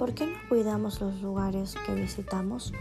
[0.00, 2.72] ¿por qué no cuidamos los lugares que visitamos?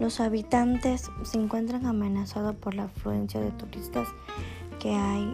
[0.00, 4.08] Los habitantes se encuentran amenazados por la afluencia de turistas
[4.80, 5.30] que hay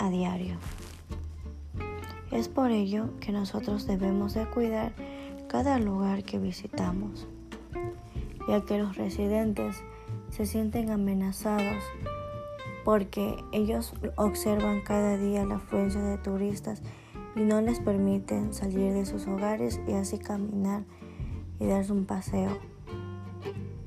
[0.00, 0.56] a diario.
[2.32, 4.92] Es por ello que nosotros debemos de cuidar
[5.46, 7.28] cada lugar que visitamos,
[8.48, 9.76] ya que los residentes
[10.30, 11.84] se sienten amenazados
[12.84, 16.82] porque ellos observan cada día la afluencia de turistas
[17.36, 20.84] y no les permiten salir de sus hogares y así caminar
[21.58, 22.58] y darse un paseo,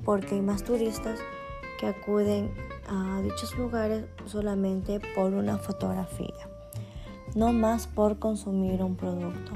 [0.04, 1.20] porque hay más turistas
[1.80, 2.52] que acuden
[2.88, 6.50] a dichos lugares solamente por una fotografía,
[7.36, 9.52] no más por consumir un producto.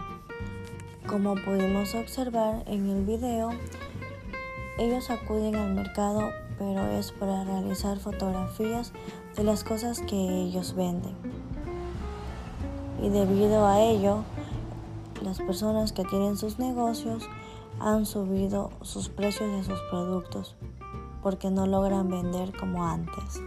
[1.07, 3.49] Como pudimos observar en el video,
[4.77, 8.91] ellos acuden al mercado pero es para realizar fotografías
[9.35, 11.15] de las cosas que ellos venden.
[13.01, 14.23] Y debido a ello,
[15.23, 17.23] las personas que tienen sus negocios
[17.79, 20.55] han subido sus precios de sus productos
[21.21, 23.41] porque no logran vender como antes.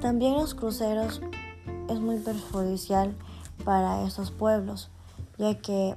[0.00, 1.20] También los cruceros
[1.88, 3.14] es muy perjudicial
[3.64, 4.90] para estos pueblos
[5.40, 5.96] ya que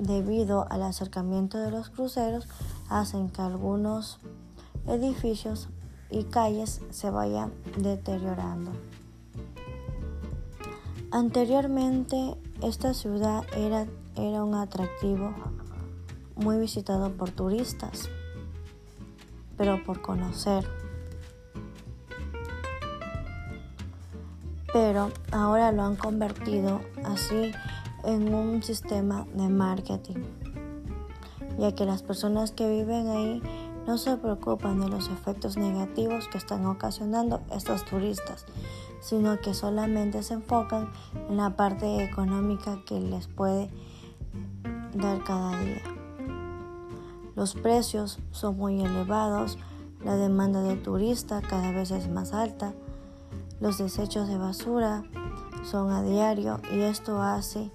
[0.00, 2.48] debido al acercamiento de los cruceros
[2.88, 4.18] hacen que algunos
[4.88, 5.68] edificios
[6.10, 8.72] y calles se vayan deteriorando.
[11.12, 15.32] Anteriormente esta ciudad era, era un atractivo
[16.34, 18.10] muy visitado por turistas,
[19.56, 20.66] pero por conocer.
[24.72, 27.52] Pero ahora lo han convertido así
[28.04, 30.24] en un sistema de marketing,
[31.58, 33.42] ya que las personas que viven ahí
[33.86, 38.46] no se preocupan de los efectos negativos que están ocasionando estos turistas,
[39.00, 40.90] sino que solamente se enfocan
[41.28, 43.70] en la parte económica que les puede
[44.94, 45.82] dar cada día.
[47.36, 49.58] Los precios son muy elevados,
[50.02, 52.74] la demanda de turistas cada vez es más alta,
[53.60, 55.04] los desechos de basura
[55.64, 57.70] son a diario y esto hace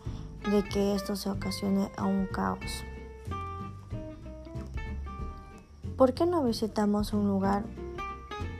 [0.49, 2.83] de que esto se ocasione a un caos.
[6.01, 7.63] ¿Por qué no visitamos un lugar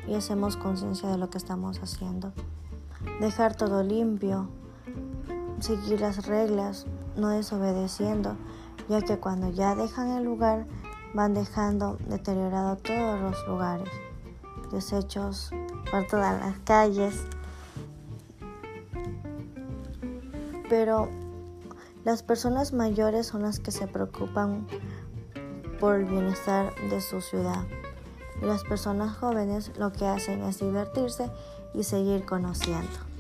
[0.08, 2.34] y hacemos conciencia de lo que estamos haciendo?
[3.20, 4.48] Dejar todo limpio,
[5.60, 6.86] seguir las reglas,
[7.16, 8.36] no desobedeciendo,
[8.90, 10.68] ya que cuando ya dejan el lugar
[11.16, 13.90] van dejando deteriorado todos los lugares,
[14.72, 15.50] desechos
[15.90, 17.26] por todas las calles.
[20.70, 21.10] Pero
[22.04, 24.68] las personas mayores son las que se preocupan
[25.82, 27.66] por el bienestar de su ciudad.
[28.40, 31.30] Las personas jóvenes lo que hacen es divertirse
[31.74, 33.11] y seguir conociendo.